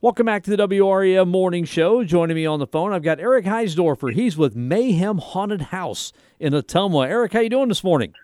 Welcome 0.00 0.26
back 0.26 0.44
to 0.44 0.56
the 0.56 0.68
WREM 0.68 1.26
Morning 1.26 1.64
Show. 1.64 2.04
Joining 2.04 2.36
me 2.36 2.46
on 2.46 2.60
the 2.60 2.68
phone, 2.68 2.92
I've 2.92 3.02
got 3.02 3.18
Eric 3.18 3.46
Heisdorffer. 3.46 4.12
He's 4.12 4.36
with 4.36 4.54
Mayhem 4.54 5.18
Haunted 5.18 5.60
House 5.60 6.12
in 6.38 6.52
Ottumwa. 6.52 7.08
Eric, 7.08 7.32
how 7.32 7.40
you 7.40 7.48
doing 7.48 7.66
this 7.66 7.82
morning? 7.82 8.14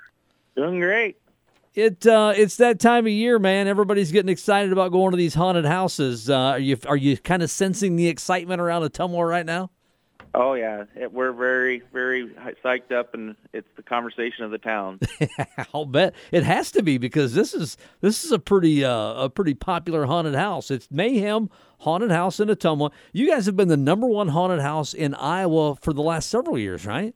Doing 0.55 0.79
great. 0.79 1.17
It 1.75 2.07
uh, 2.07 2.33
it's 2.37 2.59
that 2.59 2.79
time 2.79 3.07
of 3.07 3.13
year, 3.13 3.41
man. 3.41 3.67
Everybody's 3.67 4.13
getting 4.13 4.29
excited 4.29 4.71
about 4.71 4.93
going 4.93 5.11
to 5.11 5.17
these 5.17 5.35
haunted 5.35 5.65
houses. 5.65 6.31
Uh, 6.31 6.37
are 6.37 6.59
you 6.61 6.79
are 6.87 6.97
you 6.97 7.17
kind 7.17 7.43
of 7.43 7.51
sensing 7.51 7.97
the 7.97 8.07
excitement 8.07 8.61
around 8.61 8.83
Ottumwa 8.83 9.29
right 9.29 9.45
now? 9.45 9.73
Oh 10.35 10.55
yeah, 10.55 10.85
it, 10.97 11.13
we're 11.13 11.33
very 11.33 11.83
very 11.93 12.29
psyched 12.65 12.91
up, 12.91 13.15
and 13.15 13.37
it's 13.53 13.69
the 13.77 13.83
conversation 13.83 14.45
of 14.45 14.51
the 14.51 14.59
town. 14.59 14.99
I'll 15.75 15.87
bet 15.87 16.15
it 16.33 16.43
has 16.43 16.73
to 16.73 16.83
be 16.83 16.99
because 16.99 17.35
this 17.35 17.55
is 17.55 17.77
this 18.01 18.25
is 18.25 18.33
a 18.33 18.39
pretty 18.41 18.85
uh, 18.85 19.15
a 19.15 19.31
pretty 19.31 19.55
popular 19.55 20.07
haunted 20.07 20.35
house. 20.35 20.73
It's 20.73 20.91
Mayhem 20.91 21.51
Haunted 21.79 22.11
House 22.11 22.41
in 22.41 22.49
Ottumwa. 22.49 22.91
You 23.13 23.29
guys 23.29 23.47
have 23.47 23.57
been 23.57 23.69
the 23.69 23.77
number 23.77 24.09
one 24.09 24.29
haunted 24.29 24.61
house 24.61 24.93
in 24.93 25.15
Iowa 25.15 25.77
for 25.77 25.93
the 25.93 26.03
last 26.03 26.29
several 26.31 26.59
years, 26.59 26.85
right? 26.85 27.15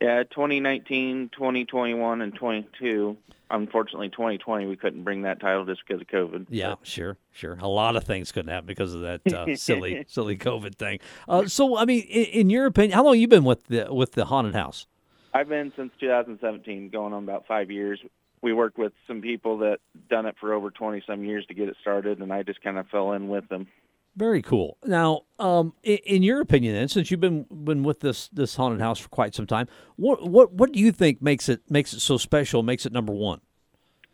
Yeah, 0.00 0.24
2019, 0.24 1.30
2021, 1.32 2.20
and 2.20 2.34
22. 2.34 3.16
Unfortunately, 3.48 4.08
2020 4.08 4.66
we 4.66 4.76
couldn't 4.76 5.04
bring 5.04 5.22
that 5.22 5.40
title 5.40 5.64
just 5.64 5.82
because 5.86 6.02
of 6.02 6.08
COVID. 6.08 6.46
Yeah, 6.50 6.74
sure, 6.82 7.16
sure. 7.32 7.56
A 7.60 7.68
lot 7.68 7.96
of 7.96 8.04
things 8.04 8.32
couldn't 8.32 8.50
happen 8.50 8.66
because 8.66 8.92
of 8.92 9.02
that 9.02 9.32
uh, 9.32 9.46
silly, 9.56 10.04
silly 10.08 10.36
COVID 10.36 10.74
thing. 10.74 10.98
Uh, 11.28 11.46
so, 11.46 11.76
I 11.76 11.84
mean, 11.84 12.02
in, 12.02 12.24
in, 12.24 12.50
your 12.50 12.66
opinion, 12.66 12.92
how 12.92 13.04
long 13.04 13.14
have 13.14 13.20
you 13.20 13.28
been 13.28 13.44
with 13.44 13.64
the 13.68 13.86
with 13.94 14.12
the 14.12 14.26
haunted 14.26 14.54
house? 14.54 14.86
I've 15.32 15.48
been 15.48 15.72
since 15.76 15.92
2017, 16.00 16.88
going 16.90 17.12
on 17.12 17.22
about 17.22 17.46
five 17.46 17.70
years. 17.70 18.00
We 18.42 18.52
worked 18.52 18.78
with 18.78 18.92
some 19.06 19.22
people 19.22 19.58
that 19.58 19.78
done 20.10 20.26
it 20.26 20.34
for 20.40 20.52
over 20.52 20.70
20 20.70 21.02
some 21.06 21.24
years 21.24 21.46
to 21.46 21.54
get 21.54 21.68
it 21.68 21.76
started, 21.80 22.18
and 22.18 22.32
I 22.32 22.42
just 22.42 22.62
kind 22.62 22.78
of 22.78 22.88
fell 22.88 23.12
in 23.12 23.28
with 23.28 23.48
them. 23.48 23.66
Very 24.16 24.40
cool. 24.40 24.78
Now, 24.84 25.22
um, 25.38 25.74
in, 25.82 25.98
in, 26.06 26.22
your 26.22 26.40
opinion, 26.40 26.74
then, 26.74 26.88
since 26.88 27.10
you've 27.10 27.20
been 27.20 27.44
been 27.50 27.82
with 27.82 28.00
this 28.00 28.28
this 28.28 28.56
haunted 28.56 28.80
house 28.80 28.98
for 28.98 29.10
quite 29.10 29.34
some 29.34 29.46
time, 29.46 29.68
what 29.96 30.26
what 30.26 30.52
what 30.52 30.72
do 30.72 30.80
you 30.80 30.90
think 30.90 31.20
makes 31.20 31.50
it 31.50 31.60
makes 31.70 31.92
it 31.92 32.00
so 32.00 32.16
special? 32.16 32.62
Makes 32.62 32.86
it 32.86 32.92
number 32.92 33.12
one? 33.12 33.42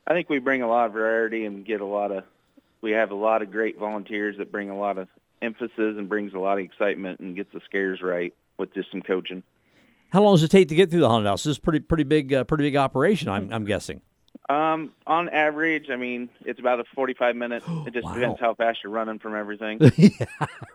I 0.06 0.12
think 0.12 0.28
we 0.28 0.40
bring 0.40 0.62
a 0.62 0.68
lot 0.68 0.86
of 0.86 0.92
variety 0.92 1.44
and 1.44 1.64
get 1.64 1.80
a 1.80 1.86
lot 1.86 2.10
of. 2.10 2.24
We 2.80 2.90
have 2.92 3.12
a 3.12 3.14
lot 3.14 3.42
of 3.42 3.52
great 3.52 3.78
volunteers 3.78 4.38
that 4.38 4.50
bring 4.50 4.68
a 4.68 4.76
lot 4.76 4.98
of 4.98 5.06
emphasis 5.40 5.70
and 5.78 6.08
brings 6.08 6.34
a 6.34 6.38
lot 6.38 6.58
of 6.58 6.64
excitement 6.64 7.20
and 7.20 7.36
gets 7.36 7.52
the 7.52 7.60
scares 7.64 8.02
right 8.02 8.34
with 8.58 8.74
just 8.74 8.90
some 8.90 9.02
coaching. 9.02 9.44
How 10.10 10.22
long 10.22 10.34
does 10.34 10.42
it 10.42 10.50
take 10.50 10.68
to 10.68 10.74
get 10.74 10.90
through 10.90 11.00
the 11.00 11.08
haunted 11.08 11.28
house? 11.28 11.44
This 11.44 11.52
is 11.52 11.58
pretty 11.60 11.78
pretty 11.78 12.04
big 12.04 12.34
uh, 12.34 12.42
pretty 12.42 12.64
big 12.64 12.76
operation. 12.76 13.28
I'm 13.28 13.52
I'm 13.52 13.64
guessing. 13.64 14.00
Um, 14.48 14.92
on 15.06 15.28
average, 15.28 15.88
I 15.90 15.96
mean, 15.96 16.28
it's 16.44 16.58
about 16.58 16.80
a 16.80 16.84
45 16.94 17.36
minute. 17.36 17.62
It 17.86 17.94
just 17.94 18.06
wow. 18.06 18.14
depends 18.14 18.40
how 18.40 18.54
fast 18.54 18.78
you're 18.84 18.92
running 18.92 19.18
from 19.18 19.34
everything. 19.34 19.78
yeah, 19.96 20.26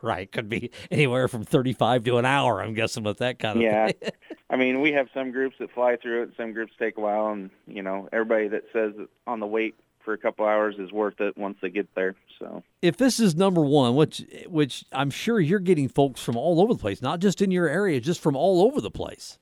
right. 0.01 0.29
Could 0.29 0.49
be 0.49 0.71
anywhere 0.91 1.27
from 1.27 1.43
35 1.43 2.03
to 2.05 2.17
an 2.17 2.25
hour. 2.25 2.61
I'm 2.61 2.73
guessing 2.73 3.03
with 3.03 3.19
that 3.19 3.39
kind 3.39 3.57
of 3.57 3.63
yeah. 3.63 3.91
I 4.49 4.55
mean, 4.55 4.81
we 4.81 4.91
have 4.93 5.07
some 5.13 5.31
groups 5.31 5.55
that 5.59 5.71
fly 5.71 5.95
through 5.95 6.23
it. 6.23 6.31
Some 6.37 6.53
groups 6.53 6.73
take 6.77 6.97
a 6.97 7.01
while, 7.01 7.27
and 7.27 7.49
you 7.65 7.81
know, 7.81 8.09
everybody 8.11 8.47
that 8.49 8.63
says 8.73 8.93
on 9.25 9.39
the 9.39 9.47
wait 9.47 9.75
for 10.03 10.13
a 10.13 10.17
couple 10.17 10.45
hours 10.45 10.75
is 10.79 10.91
worth 10.91 11.19
it 11.19 11.37
once 11.37 11.57
they 11.61 11.69
get 11.69 11.93
there. 11.95 12.15
So, 12.39 12.63
if 12.81 12.97
this 12.97 13.19
is 13.19 13.35
number 13.35 13.61
one, 13.61 13.95
which 13.95 14.23
which 14.47 14.85
I'm 14.91 15.09
sure 15.09 15.39
you're 15.39 15.59
getting 15.59 15.89
folks 15.89 16.21
from 16.21 16.37
all 16.37 16.61
over 16.61 16.73
the 16.73 16.79
place, 16.79 17.01
not 17.01 17.19
just 17.19 17.41
in 17.41 17.51
your 17.51 17.67
area, 17.67 17.99
just 17.99 18.21
from 18.21 18.35
all 18.35 18.61
over 18.61 18.79
the 18.79 18.91
place. 18.91 19.37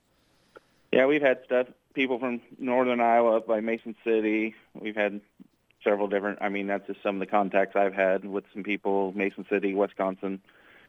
Yeah, 0.92 1.06
we've 1.06 1.22
had 1.22 1.38
stuff 1.44 1.68
people 1.96 2.20
from 2.20 2.40
northern 2.58 3.00
Iowa 3.00 3.38
up 3.38 3.48
by 3.48 3.58
Mason 3.60 3.96
City. 4.04 4.54
We've 4.80 4.94
had 4.94 5.20
several 5.82 6.06
different. 6.06 6.38
I 6.40 6.48
mean, 6.48 6.68
that's 6.68 6.86
just 6.86 7.02
some 7.02 7.16
of 7.16 7.20
the 7.20 7.26
contacts 7.26 7.74
I've 7.74 7.94
had 7.94 8.24
with 8.24 8.44
some 8.52 8.62
people, 8.62 9.12
Mason 9.16 9.44
City, 9.50 9.74
Wisconsin, 9.74 10.40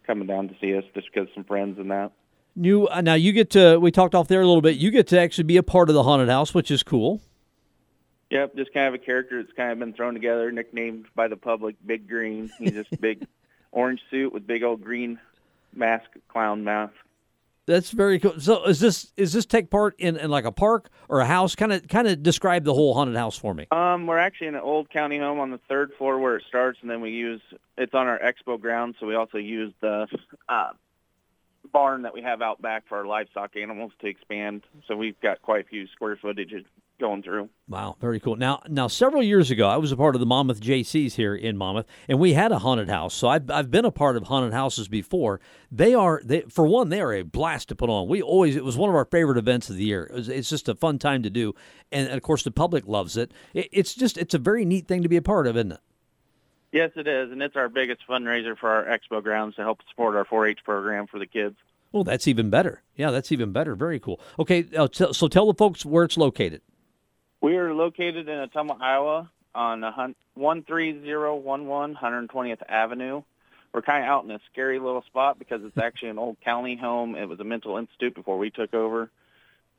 coming 0.05 0.27
down 0.27 0.49
to 0.49 0.55
see 0.61 0.77
us 0.77 0.83
just 0.93 1.07
because 1.11 1.29
some 1.33 1.45
friends 1.45 1.79
and 1.79 1.89
that. 1.89 2.11
You 2.55 2.87
uh, 2.89 3.01
now 3.01 3.15
you 3.15 3.31
get 3.31 3.49
to. 3.51 3.79
We 3.79 3.89
talked 3.89 4.13
off 4.13 4.27
there 4.27 4.41
a 4.41 4.45
little 4.45 4.61
bit. 4.61 4.77
You 4.77 4.91
get 4.91 5.07
to 5.07 5.19
actually 5.19 5.45
be 5.45 5.57
a 5.57 5.63
part 5.63 5.89
of 5.89 5.95
the 5.95 6.03
haunted 6.03 6.29
house, 6.29 6.53
which 6.53 6.69
is 6.69 6.83
cool. 6.83 7.21
Yep, 8.29 8.57
just 8.57 8.73
kind 8.73 8.87
of 8.87 8.93
a 8.93 9.03
character 9.03 9.41
that's 9.41 9.55
kind 9.55 9.71
of 9.71 9.79
been 9.79 9.93
thrown 9.93 10.13
together, 10.13 10.51
nicknamed 10.51 11.05
by 11.15 11.29
the 11.29 11.37
public 11.37 11.75
Big 11.85 12.09
Green. 12.09 12.51
He's 12.59 12.73
just 12.73 12.89
big 13.01 13.25
orange 13.71 14.01
suit 14.11 14.33
with 14.33 14.45
big 14.45 14.63
old 14.63 14.83
green 14.83 15.19
mask, 15.73 16.09
clown 16.27 16.63
mask. 16.65 16.93
That's 17.67 17.91
very 17.91 18.17
cool. 18.17 18.39
So 18.39 18.63
is 18.63 18.79
this 18.79 19.11
is 19.17 19.33
this 19.33 19.45
take 19.45 19.69
part 19.69 19.95
in, 19.99 20.15
in 20.15 20.31
like 20.31 20.45
a 20.45 20.53
park 20.53 20.89
or 21.09 21.19
a 21.19 21.25
house? 21.25 21.53
Kind 21.53 21.73
of 21.73 21.85
kind 21.89 22.07
of 22.07 22.23
describe 22.23 22.63
the 22.63 22.73
whole 22.73 22.93
haunted 22.93 23.17
house 23.17 23.37
for 23.37 23.53
me. 23.53 23.67
Um, 23.71 24.07
we're 24.07 24.17
actually 24.17 24.47
in 24.47 24.55
an 24.55 24.61
old 24.61 24.89
county 24.89 25.19
home 25.19 25.39
on 25.39 25.51
the 25.51 25.59
third 25.67 25.91
floor 25.97 26.17
where 26.17 26.37
it 26.37 26.45
starts, 26.47 26.79
and 26.81 26.89
then 26.89 27.01
we 27.01 27.11
use 27.11 27.41
it's 27.77 27.93
on 27.93 28.07
our 28.07 28.19
expo 28.19 28.59
ground, 28.59 28.95
so 28.99 29.05
we 29.05 29.15
also 29.15 29.37
use 29.37 29.73
the 29.81 30.07
uh, 30.47 30.69
barn 31.73 32.03
that 32.03 32.13
we 32.13 32.21
have 32.21 32.41
out 32.41 32.61
back 32.61 32.85
for 32.87 32.99
our 32.99 33.05
livestock 33.05 33.57
animals 33.57 33.91
to 33.99 34.07
expand. 34.07 34.63
So 34.87 34.95
we've 34.95 35.19
got 35.19 35.41
quite 35.41 35.65
a 35.65 35.67
few 35.67 35.87
square 35.87 36.15
footage 36.15 36.53
going 36.99 37.23
through. 37.23 37.49
Wow, 37.67 37.95
very 37.99 38.19
cool. 38.19 38.35
Now, 38.35 38.61
now 38.67 38.87
several 38.87 39.21
years 39.21 39.51
ago, 39.51 39.67
I 39.67 39.77
was 39.77 39.91
a 39.91 39.97
part 39.97 40.15
of 40.15 40.19
the 40.19 40.25
Monmouth 40.25 40.61
JCs 40.61 41.13
here 41.13 41.35
in 41.35 41.57
Monmouth, 41.57 41.85
and 42.07 42.19
we 42.19 42.33
had 42.33 42.51
a 42.51 42.59
haunted 42.59 42.89
house. 42.89 43.13
So 43.13 43.27
I've, 43.27 43.49
I've 43.49 43.69
been 43.69 43.85
a 43.85 43.91
part 43.91 44.17
of 44.17 44.23
haunted 44.23 44.53
houses 44.53 44.87
before. 44.87 45.39
They 45.71 45.93
are, 45.93 46.21
they, 46.23 46.41
for 46.41 46.65
one, 46.65 46.89
they 46.89 47.01
are 47.01 47.13
a 47.13 47.23
blast 47.23 47.69
to 47.69 47.75
put 47.75 47.89
on. 47.89 48.07
We 48.07 48.21
always, 48.21 48.55
it 48.55 48.63
was 48.63 48.77
one 48.77 48.89
of 48.89 48.95
our 48.95 49.05
favorite 49.05 49.37
events 49.37 49.69
of 49.69 49.75
the 49.75 49.83
year. 49.83 50.03
It 50.03 50.13
was, 50.13 50.29
it's 50.29 50.49
just 50.49 50.69
a 50.69 50.75
fun 50.75 50.99
time 50.99 51.23
to 51.23 51.29
do, 51.29 51.53
and, 51.91 52.09
of 52.09 52.21
course, 52.21 52.43
the 52.43 52.51
public 52.51 52.87
loves 52.87 53.17
it. 53.17 53.31
it. 53.53 53.69
It's 53.71 53.93
just, 53.93 54.17
it's 54.17 54.33
a 54.33 54.39
very 54.39 54.65
neat 54.65 54.87
thing 54.87 55.03
to 55.03 55.09
be 55.09 55.17
a 55.17 55.21
part 55.21 55.47
of, 55.47 55.57
isn't 55.57 55.73
it? 55.73 55.79
Yes, 56.71 56.91
it 56.95 57.07
is, 57.07 57.31
and 57.31 57.41
it's 57.41 57.55
our 57.55 57.69
biggest 57.69 58.01
fundraiser 58.07 58.57
for 58.57 58.69
our 58.69 58.85
expo 58.85 59.23
grounds 59.23 59.55
to 59.55 59.61
help 59.61 59.79
support 59.89 60.15
our 60.15 60.25
4-H 60.25 60.59
program 60.65 61.07
for 61.07 61.17
the 61.17 61.25
kids. 61.25 61.55
Well, 61.91 62.03
that's 62.03 62.27
even 62.27 62.49
better. 62.49 62.83
Yeah, 62.95 63.11
that's 63.11 63.31
even 63.31 63.51
better. 63.51 63.75
Very 63.75 63.99
cool. 63.99 64.19
Okay, 64.37 64.65
uh, 64.75 64.87
t- 64.87 65.13
so 65.13 65.27
tell 65.27 65.47
the 65.47 65.53
folks 65.53 65.85
where 65.85 66.03
it's 66.03 66.17
located. 66.17 66.61
We 67.41 67.57
are 67.57 67.73
located 67.73 68.27
in 68.27 68.47
Ottumwa, 68.49 68.81
Iowa 68.81 69.31
on 69.53 69.81
13011 69.81 71.65
120th 71.95 72.61
Avenue. 72.67 73.23
We're 73.73 73.81
kind 73.81 74.03
of 74.03 74.09
out 74.09 74.23
in 74.23 74.31
a 74.31 74.39
scary 74.51 74.79
little 74.79 75.03
spot 75.03 75.37
because 75.37 75.61
it's 75.63 75.77
actually 75.77 76.09
an 76.09 76.17
old 76.17 76.37
county 76.43 76.75
home. 76.75 77.15
It 77.15 77.25
was 77.25 77.39
a 77.39 77.43
mental 77.43 77.77
institute 77.77 78.15
before 78.15 78.37
we 78.37 78.49
took 78.49 78.73
over. 78.73 79.11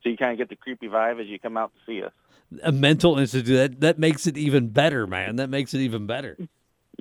So 0.03 0.09
you 0.09 0.15
kind 0.15 0.31
of 0.31 0.37
get 0.37 0.47
the 0.49 0.55
creepy 0.55 0.87
vibe 0.87 1.19
as 1.19 1.27
you 1.27 1.39
come 1.39 1.57
out 1.57 1.71
to 1.73 1.79
see 1.85 2.03
us. 2.03 2.13
A 2.63 2.71
mental 2.71 3.19
institute 3.19 3.55
that 3.55 3.81
that 3.81 3.99
makes 3.99 4.25
it 4.25 4.37
even 4.37 4.69
better, 4.69 5.05
man. 5.05 5.35
That 5.35 5.49
makes 5.49 5.73
it 5.73 5.79
even 5.79 6.07
better. 6.07 6.37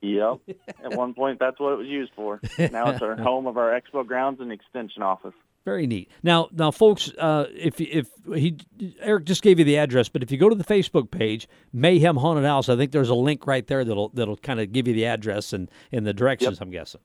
Yep. 0.02 0.38
At 0.84 0.94
one 0.94 1.14
point, 1.14 1.38
that's 1.38 1.58
what 1.58 1.72
it 1.72 1.78
was 1.78 1.86
used 1.86 2.12
for. 2.14 2.40
Now 2.58 2.90
it's 2.90 3.02
our 3.02 3.16
home 3.20 3.46
of 3.46 3.56
our 3.56 3.80
expo 3.80 4.06
grounds 4.06 4.40
and 4.40 4.52
extension 4.52 5.02
office. 5.02 5.34
Very 5.68 5.86
neat. 5.86 6.10
Now, 6.22 6.48
now, 6.50 6.70
folks, 6.70 7.12
uh, 7.18 7.44
if 7.54 7.78
if 7.78 8.08
he 8.34 8.56
Eric 9.00 9.26
just 9.26 9.42
gave 9.42 9.58
you 9.58 9.66
the 9.66 9.76
address, 9.76 10.08
but 10.08 10.22
if 10.22 10.30
you 10.30 10.38
go 10.38 10.48
to 10.48 10.54
the 10.54 10.64
Facebook 10.64 11.10
page, 11.10 11.46
Mayhem 11.74 12.16
Haunted 12.16 12.46
House, 12.46 12.70
I 12.70 12.76
think 12.76 12.90
there's 12.90 13.10
a 13.10 13.14
link 13.14 13.46
right 13.46 13.66
there 13.66 13.84
that'll 13.84 14.08
that'll 14.14 14.38
kind 14.38 14.60
of 14.60 14.72
give 14.72 14.88
you 14.88 14.94
the 14.94 15.04
address 15.04 15.52
and 15.52 15.70
and 15.92 16.06
the 16.06 16.14
directions. 16.14 16.52
Yep. 16.52 16.62
I'm 16.62 16.70
guessing. 16.70 17.02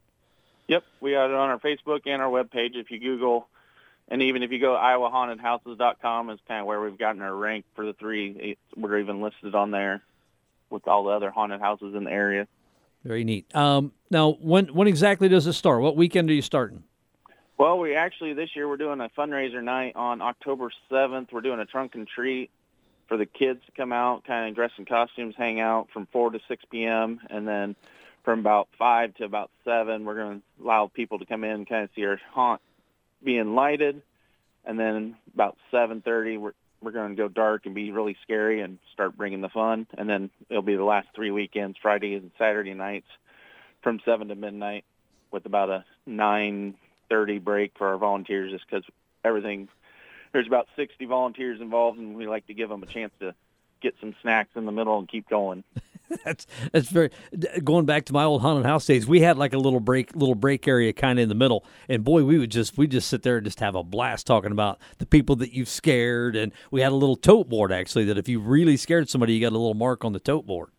Yep, 0.69 0.83
we 1.01 1.11
got 1.11 1.25
it 1.25 1.33
on 1.33 1.49
our 1.49 1.59
Facebook 1.59 2.03
and 2.05 2.21
our 2.21 2.29
web 2.29 2.51
page. 2.51 2.75
If 2.75 2.89
you 2.89 2.99
Google, 3.01 3.49
and 4.07 4.21
even 4.21 4.43
if 4.43 4.51
you 4.51 4.61
go 4.61 4.71
to 4.75 4.79
iowahauntedhouses.com, 4.79 6.29
is 6.29 6.39
kind 6.47 6.61
of 6.61 6.65
where 6.65 6.79
we've 6.79 6.97
gotten 6.97 7.21
our 7.21 7.35
rank 7.35 7.65
for 7.75 7.85
the 7.85 7.91
three. 7.91 8.55
We're 8.77 8.99
even 8.99 9.21
listed 9.21 9.55
on 9.55 9.71
there 9.71 10.03
with 10.69 10.87
all 10.87 11.03
the 11.03 11.09
other 11.09 11.31
haunted 11.31 11.59
houses 11.59 11.95
in 11.95 12.05
the 12.05 12.11
area. 12.11 12.47
Very 13.03 13.25
neat. 13.25 13.53
Um, 13.53 13.91
now, 14.09 14.37
when 14.39 14.67
when 14.67 14.87
exactly 14.87 15.27
does 15.27 15.47
it 15.47 15.53
start? 15.53 15.81
What 15.81 15.97
weekend 15.97 16.29
are 16.29 16.33
you 16.33 16.41
starting? 16.41 16.85
Well, 17.63 17.79
we 17.79 17.95
actually 17.95 18.33
this 18.33 18.57
year 18.57 18.67
we're 18.67 18.75
doing 18.75 18.99
a 18.99 19.07
fundraiser 19.17 19.63
night 19.63 19.95
on 19.95 20.21
October 20.21 20.69
7th. 20.91 21.31
We're 21.31 21.39
doing 21.39 21.61
a 21.61 21.65
trunk 21.65 21.95
and 21.95 22.05
treat 22.05 22.51
for 23.07 23.15
the 23.15 23.25
kids 23.25 23.61
to 23.67 23.71
come 23.71 23.93
out, 23.93 24.25
kind 24.25 24.49
of 24.49 24.55
dress 24.55 24.71
in 24.77 24.83
costumes, 24.83 25.33
hang 25.37 25.61
out 25.61 25.87
from 25.93 26.05
4 26.11 26.31
to 26.31 26.41
6 26.45 26.65
p.m. 26.69 27.21
And 27.29 27.47
then 27.47 27.77
from 28.25 28.39
about 28.39 28.67
5 28.77 29.15
to 29.15 29.23
about 29.23 29.49
7, 29.63 30.03
we're 30.03 30.13
going 30.13 30.41
to 30.41 30.61
allow 30.61 30.87
people 30.87 31.19
to 31.19 31.25
come 31.25 31.45
in 31.45 31.65
kind 31.65 31.85
of 31.85 31.89
see 31.95 32.03
our 32.03 32.19
haunt 32.33 32.59
being 33.23 33.55
lighted. 33.55 34.01
And 34.65 34.77
then 34.77 35.15
about 35.33 35.55
7.30, 35.71 36.41
we're, 36.41 36.51
we're 36.81 36.91
going 36.91 37.11
to 37.11 37.15
go 37.15 37.29
dark 37.29 37.65
and 37.65 37.73
be 37.73 37.91
really 37.91 38.17
scary 38.23 38.59
and 38.59 38.77
start 38.91 39.15
bringing 39.15 39.39
the 39.39 39.47
fun. 39.47 39.87
And 39.97 40.09
then 40.09 40.31
it'll 40.49 40.63
be 40.63 40.75
the 40.75 40.83
last 40.83 41.07
three 41.15 41.31
weekends, 41.31 41.77
Friday 41.81 42.15
and 42.15 42.31
Saturday 42.37 42.73
nights 42.73 43.07
from 43.83 44.01
7 44.03 44.27
to 44.27 44.35
midnight 44.35 44.83
with 45.31 45.45
about 45.45 45.69
a 45.69 45.85
9 46.05 46.75
30 47.13 47.37
break 47.37 47.73
for 47.77 47.89
our 47.89 47.97
volunteers 47.99 48.51
just 48.51 48.65
because 48.67 48.83
everything 49.23 49.67
there's 50.31 50.47
about 50.47 50.67
60 50.75 51.05
volunteers 51.05 51.61
involved 51.61 51.99
and 51.99 52.15
we 52.15 52.27
like 52.27 52.47
to 52.47 52.55
give 52.55 52.69
them 52.69 52.81
a 52.81 52.87
chance 52.87 53.13
to 53.19 53.35
get 53.81 53.93
some 54.01 54.15
snacks 54.23 54.49
in 54.55 54.65
the 54.65 54.71
middle 54.71 54.97
and 54.97 55.07
keep 55.07 55.29
going. 55.29 55.63
That's 56.25 56.45
that's 56.71 56.89
very 56.89 57.09
going 57.63 57.85
back 57.85 58.05
to 58.05 58.13
my 58.13 58.23
old 58.23 58.41
haunted 58.41 58.67
house 58.67 58.85
days 58.85 59.07
we 59.07 59.21
had 59.21 59.35
like 59.35 59.53
a 59.53 59.57
little 59.57 59.79
break 59.79 60.15
little 60.15 60.35
break 60.35 60.67
area 60.67 60.93
kind 60.93 61.17
of 61.17 61.23
in 61.23 61.29
the 61.29 61.33
middle. 61.33 61.65
And 61.89 62.03
boy 62.03 62.23
we 62.23 62.37
would 62.37 62.51
just 62.51 62.77
we 62.77 62.85
just 62.85 63.07
sit 63.07 63.23
there 63.23 63.37
and 63.37 63.45
just 63.45 63.59
have 63.61 63.73
a 63.73 63.83
blast 63.83 64.27
talking 64.27 64.51
about 64.51 64.79
the 64.99 65.07
people 65.07 65.35
that 65.37 65.53
you've 65.53 65.69
scared. 65.69 66.35
And 66.35 66.51
we 66.69 66.81
had 66.81 66.91
a 66.91 66.95
little 66.95 67.15
tote 67.15 67.49
board 67.49 67.71
actually 67.71 68.05
that 68.05 68.19
if 68.19 68.27
you 68.27 68.39
really 68.39 68.77
scared 68.77 69.09
somebody 69.09 69.33
you 69.33 69.41
got 69.41 69.53
a 69.53 69.57
little 69.57 69.73
mark 69.73 70.05
on 70.05 70.13
the 70.13 70.19
tote 70.19 70.45
board. 70.45 70.69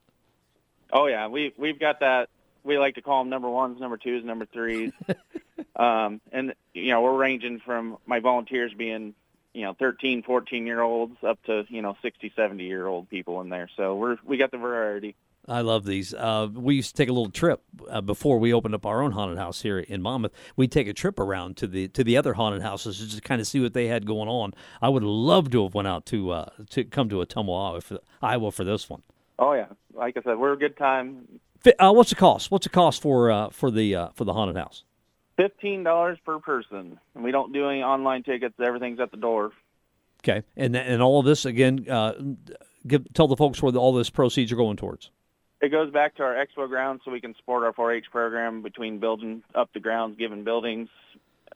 Oh 0.93 1.07
yeah. 1.07 1.27
We 1.27 1.53
we've 1.57 1.81
got 1.81 1.99
that. 2.01 2.29
We 2.63 2.79
like 2.79 2.95
to 2.95 3.03
call 3.03 3.23
them 3.23 3.31
number 3.31 3.51
ones, 3.51 3.81
number 3.81 3.97
twos, 3.97 4.25
number 4.25 4.47
threes. 4.47 4.93
um, 5.77 6.21
and 6.33 6.55
you 6.73 6.91
know, 6.91 7.03
we're 7.03 7.17
ranging 7.17 7.61
from 7.65 7.99
my 8.07 8.21
volunteers 8.21 8.73
being 8.77 9.15
you 9.53 9.63
know 9.63 9.75
13, 9.79 10.23
14 10.23 10.67
year 10.67 10.81
olds 10.81 11.17
up 11.27 11.43
to 11.45 11.65
you 11.69 11.83
know 11.83 11.97
60, 12.03 12.33
70 12.37 12.65
year 12.65 12.87
old 12.87 13.09
people 13.09 13.41
in 13.41 13.49
there. 13.49 13.69
So 13.77 13.97
we're 13.97 14.17
we 14.25 14.37
got 14.37 14.51
the 14.51 14.59
variety. 14.59 15.17
I 15.47 15.61
love 15.61 15.85
these. 15.85 16.15
Uh, 16.15 16.49
we 16.55 16.77
used 16.77 16.97
to 16.97 17.03
take 17.03 17.11
a 17.11 17.13
little 17.13 17.31
trip 17.31 17.63
uh, 17.91 18.01
before 18.01 18.39
we 18.39 18.55
opened 18.55 18.75
up 18.75 18.87
our 18.87 19.03
own 19.03 19.13
haunted 19.13 19.37
house 19.37 19.61
here 19.61 19.79
in 19.79 20.01
Monmouth. 20.01 20.33
We'd 20.57 20.73
take 20.73 20.89
a 20.89 20.95
trip 20.95 21.19
around 21.19 21.59
to 21.59 21.67
the 21.67 21.89
to 21.89 22.03
the 22.03 22.17
other 22.17 22.35
haunted 22.35 22.63
houses 22.63 22.97
just 22.97 23.11
to 23.11 23.17
just 23.17 23.25
kind 23.25 23.41
of 23.41 23.47
see 23.47 23.61
what 23.61 23.75
they 23.75 23.89
had 23.89 24.07
going 24.07 24.29
on. 24.29 24.55
I 24.81 24.89
would 24.89 25.03
love 25.03 25.51
to 25.51 25.65
have 25.65 25.75
went 25.75 25.89
out 25.89 26.07
to 26.07 26.31
uh, 26.31 26.51
to 26.71 26.85
come 26.85 27.09
to 27.11 27.17
Ottumwa, 27.17 27.99
Iowa 28.23 28.53
for 28.53 28.65
this 28.65 28.89
one. 28.89 29.03
Oh 29.39 29.53
yeah, 29.53 29.67
like 29.93 30.17
I 30.17 30.23
said, 30.23 30.39
we're 30.39 30.53
a 30.53 30.59
good 30.59 30.77
time. 30.77 31.41
Uh, 31.79 31.93
what's 31.93 32.11
the 32.11 32.17
cost? 32.17 32.51
What's 32.51 32.67
the 32.67 32.71
cost 32.71 33.03
for 33.03 33.31
uh, 33.31 33.51
for 33.51 33.71
the 33.71 33.95
uh, 33.95 34.09
for 34.15 34.25
the 34.25 34.33
haunted 34.33 34.57
house? 34.57 34.85
Fifteen 35.37 35.83
dollars 35.83 36.19
per 36.25 36.39
person, 36.39 36.99
and 37.15 37.25
we 37.25 37.33
don't 37.33 37.53
do 37.53 37.69
any 37.69 37.83
online 37.83 38.23
tickets. 38.23 38.55
Everything's 38.61 39.01
at 39.01 39.11
the 39.11 39.17
door. 39.17 39.51
Okay, 40.23 40.43
and 40.57 40.77
and 40.77 41.03
all 41.03 41.21
of 41.21 41.27
this 41.27 41.45
again. 41.45 41.87
Uh, 41.89 42.13
give, 42.87 43.13
tell 43.15 43.29
the 43.29 43.37
folks 43.37 43.63
where 43.63 43.73
the, 43.73 43.81
all 43.81 43.93
this 43.93 44.11
proceeds 44.11 44.53
are 44.53 44.57
going 44.57 44.77
towards. 44.77 45.11
It 45.61 45.71
goes 45.71 45.91
back 45.91 46.17
to 46.17 46.23
our 46.23 46.35
expo 46.35 46.69
grounds, 46.69 47.03
so 47.05 47.11
we 47.11 47.21
can 47.21 47.35
support 47.37 47.65
our 47.65 47.73
4-H 47.73 48.07
program 48.11 48.61
between 48.61 48.99
building 48.99 49.43
up 49.55 49.71
the 49.73 49.81
grounds, 49.81 50.17
giving 50.19 50.45
buildings, 50.45 50.91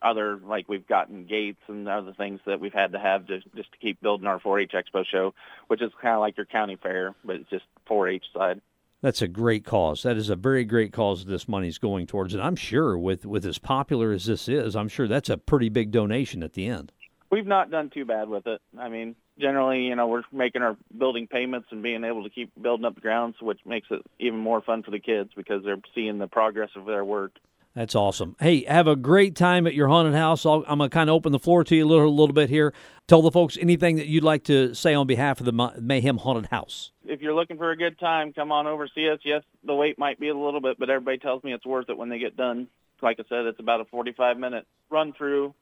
other 0.01 0.39
like 0.39 0.69
we've 0.69 0.87
gotten 0.87 1.27
gates 1.27 1.61
and 1.69 1.89
other 1.89 2.13
things 2.15 2.41
that 2.47 2.61
we've 2.61 2.73
had 2.73 2.93
to 2.93 2.99
have 2.99 3.27
to 3.27 3.41
just 3.55 3.73
to 3.73 3.79
keep 3.79 4.01
building 4.01 4.27
our 4.27 4.39
4-H 4.39 4.73
expo 4.73 5.05
show, 5.05 5.35
which 5.67 5.83
is 5.83 5.91
kind 6.01 6.15
of 6.15 6.21
like 6.21 6.37
your 6.37 6.47
county 6.47 6.77
fair, 6.77 7.15
but 7.25 7.37
it's 7.37 7.51
just 7.51 7.65
4-H 7.89 8.25
side. 8.35 8.61
That's 9.01 9.23
a 9.23 9.29
great 9.29 9.65
cause. 9.65 10.03
That 10.03 10.17
is 10.17 10.29
a 10.29 10.37
very 10.37 10.65
great 10.65 10.93
cause 10.93 11.25
this 11.25 11.47
money's 11.47 11.79
going 11.79 12.07
towards. 12.07 12.35
And 12.35 12.43
I'm 12.43 12.57
sure 12.57 12.99
with, 12.99 13.25
with 13.25 13.47
as 13.47 13.59
popular 13.59 14.11
as 14.13 14.25
this 14.25 14.49
is, 14.49 14.75
I'm 14.75 14.89
sure 14.89 15.07
that's 15.07 15.31
a 15.31 15.39
pretty 15.39 15.69
big 15.69 15.93
donation 15.93 16.43
at 16.43 16.55
the 16.55 16.67
end. 16.67 16.93
We've 17.31 17.47
not 17.47 17.71
done 17.71 17.91
too 17.91 18.05
bad 18.05 18.29
with 18.29 18.47
it. 18.47 18.61
I 18.77 18.89
mean, 18.89 19.15
generally, 19.39 19.83
you 19.83 19.95
know, 19.95 20.09
we're 20.09 20.23
making 20.33 20.63
our 20.63 20.77
building 20.97 21.29
payments 21.29 21.69
and 21.71 21.83
being 21.83 22.03
able 22.03 22.25
to 22.25 22.31
keep 22.31 22.51
building 22.61 22.87
up 22.87 22.97
the 22.97 23.01
grounds, 23.01 23.37
which 23.41 23.61
makes 23.65 23.87
it 23.91 24.01
even 24.19 24.39
more 24.39 24.63
fun 24.63 24.83
for 24.83 24.91
the 24.91 24.99
kids 24.99 25.31
because 25.37 25.63
they're 25.63 25.81
seeing 25.95 26.19
the 26.19 26.27
progress 26.27 26.71
of 26.75 26.87
their 26.87 27.05
work. 27.05 27.33
That's 27.79 27.95
awesome. 27.95 28.35
Hey, 28.41 28.65
have 28.65 28.89
a 28.89 28.97
great 28.97 29.37
time 29.37 29.65
at 29.69 29.73
your 29.73 29.87
haunted 29.87 30.13
house. 30.13 30.45
i 30.45 30.53
am 30.53 30.63
going 30.65 30.81
to 30.81 30.89
kind 30.89 31.09
of 31.09 31.15
open 31.15 31.31
the 31.31 31.39
floor 31.39 31.63
to 31.63 31.77
you 31.77 31.85
a 31.85 31.87
little, 31.87 32.13
little 32.13 32.35
bit 32.35 32.51
here. 32.51 32.75
Tell 33.07 33.23
the 33.23 33.31
folks 33.31 33.57
anything 33.57 33.95
that 33.99 34.09
you'd 34.09 34.25
like 34.25 34.43
to 34.45 34.75
say 34.75 34.95
on 34.95 35.07
behalf 35.07 35.39
of 35.39 35.47
the 35.47 35.53
Mayhem 35.81 36.17
Haunted 36.17 36.47
House. 36.47 36.91
If 37.05 37.21
you're 37.21 37.37
looking 37.37 37.57
for 37.57 37.71
a 37.71 37.77
good 37.77 37.97
time, 38.01 38.33
come 38.33 38.51
on 38.51 38.67
over, 38.67 38.89
see 38.93 39.09
us. 39.09 39.21
Yes, 39.25 39.45
the 39.63 39.77
wait 39.77 39.97
might 39.97 40.19
be 40.19 40.29
a 40.29 40.37
little 40.37 40.61
bit, 40.61 40.77
but 40.77 40.91
everybody 40.91 41.19
tells 41.19 41.45
me 41.45 41.53
it's 41.53 41.65
worth 41.65 41.89
it 41.89 41.97
when 41.97 42.09
they 42.09 42.19
get 42.19 42.37
done. 42.37 42.67
Like 43.01 43.21
I 43.21 43.25
said, 43.29 43.47
it's 43.47 43.61
about 43.61 43.81
a 43.81 43.85
45 43.85 44.39
minute 44.39 44.67
run 44.91 45.13
through. 45.13 45.55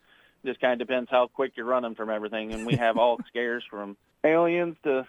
Just 0.42 0.58
kind 0.58 0.80
of 0.80 0.88
depends 0.88 1.10
how 1.10 1.26
quick 1.26 1.52
you're 1.54 1.66
running 1.66 1.96
from 1.96 2.08
everything. 2.08 2.54
And 2.54 2.66
we 2.66 2.76
have 2.76 2.96
all 2.96 3.18
scares 3.28 3.62
from 3.68 3.94
aliens 4.24 4.76
to 4.84 5.06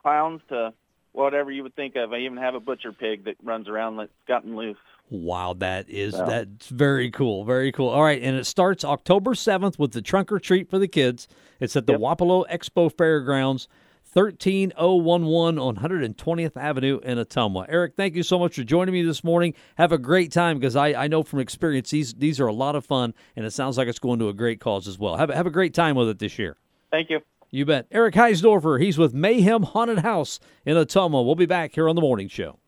clowns 0.00 0.40
to 0.48 0.72
whatever 1.16 1.50
you 1.50 1.62
would 1.62 1.74
think 1.74 1.96
of. 1.96 2.12
I 2.12 2.18
even 2.18 2.36
have 2.36 2.54
a 2.54 2.60
butcher 2.60 2.92
pig 2.92 3.24
that 3.24 3.36
runs 3.42 3.68
around 3.68 3.96
that's 3.96 4.12
gotten 4.28 4.54
loose. 4.54 4.76
Wow, 5.08 5.54
that 5.58 5.88
is 5.88 6.14
that's 6.14 6.68
very 6.68 7.10
cool, 7.10 7.44
very 7.44 7.72
cool. 7.72 7.88
All 7.88 8.02
right, 8.02 8.20
and 8.20 8.36
it 8.36 8.44
starts 8.44 8.84
October 8.84 9.34
seventh 9.34 9.78
with 9.78 9.92
the 9.92 10.02
trunk 10.02 10.32
or 10.32 10.38
treat 10.38 10.68
for 10.68 10.78
the 10.78 10.88
kids. 10.88 11.28
It's 11.60 11.76
at 11.76 11.86
the 11.86 11.92
yep. 11.92 12.00
Wapello 12.00 12.44
Expo 12.50 12.92
Fairgrounds, 12.92 13.68
thirteen 14.04 14.72
oh 14.76 14.96
one 14.96 15.26
one 15.26 15.60
on 15.60 15.76
Hundred 15.76 16.02
and 16.02 16.18
Twentieth 16.18 16.56
Avenue 16.56 16.98
in 17.04 17.18
Ottumwa. 17.18 17.66
Eric, 17.68 17.94
thank 17.96 18.16
you 18.16 18.24
so 18.24 18.36
much 18.36 18.56
for 18.56 18.64
joining 18.64 18.92
me 18.92 19.02
this 19.02 19.22
morning. 19.22 19.54
Have 19.76 19.92
a 19.92 19.98
great 19.98 20.32
time 20.32 20.58
because 20.58 20.74
I, 20.74 20.88
I 20.88 21.06
know 21.06 21.22
from 21.22 21.38
experience 21.38 21.90
these 21.90 22.12
these 22.14 22.40
are 22.40 22.48
a 22.48 22.52
lot 22.52 22.74
of 22.74 22.84
fun, 22.84 23.14
and 23.36 23.46
it 23.46 23.52
sounds 23.52 23.78
like 23.78 23.86
it's 23.86 24.00
going 24.00 24.18
to 24.18 24.28
a 24.28 24.34
great 24.34 24.58
cause 24.58 24.88
as 24.88 24.98
well. 24.98 25.16
Have 25.16 25.30
have 25.30 25.46
a 25.46 25.50
great 25.50 25.72
time 25.72 25.94
with 25.94 26.08
it 26.08 26.18
this 26.18 26.36
year. 26.36 26.56
Thank 26.90 27.10
you. 27.10 27.20
You 27.50 27.64
bet. 27.64 27.86
Eric 27.90 28.14
Heisdorffer, 28.14 28.80
he's 28.80 28.98
with 28.98 29.14
Mayhem 29.14 29.62
Haunted 29.62 30.00
House 30.00 30.40
in 30.64 30.76
Ottumwa. 30.76 31.24
We'll 31.24 31.36
be 31.36 31.46
back 31.46 31.74
here 31.74 31.88
on 31.88 31.94
the 31.94 32.02
morning 32.02 32.28
show. 32.28 32.58